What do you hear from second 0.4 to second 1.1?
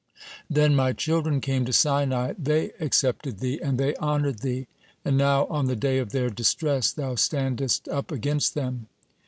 (34) Then my